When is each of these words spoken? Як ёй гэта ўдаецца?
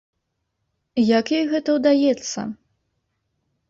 Як 1.17 1.25
ёй 1.39 1.45
гэта 1.53 1.69
ўдаецца? 1.79 2.51